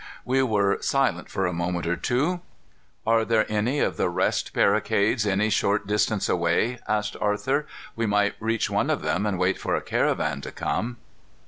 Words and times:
We 0.25 0.41
were, 0.41 0.79
silent 0.81 1.29
for 1.29 1.45
a 1.45 1.53
moment 1.53 1.85
or 1.85 1.95
two. 1.95 2.41
"Are 3.05 3.23
there 3.23 3.45
any 3.51 3.77
of 3.81 3.97
the 3.97 4.09
rest 4.09 4.51
barricades 4.51 5.27
any 5.27 5.51
short 5.51 5.85
distance 5.85 6.27
away?" 6.27 6.79
asked 6.87 7.15
Arthur. 7.21 7.67
"We 7.95 8.07
might 8.07 8.33
reach 8.39 8.67
one 8.67 8.89
of 8.89 9.03
them 9.03 9.27
and 9.27 9.37
wait 9.37 9.59
for 9.59 9.75
a 9.75 9.81
caravan 9.83 10.41
to 10.41 10.51
come." 10.51 10.97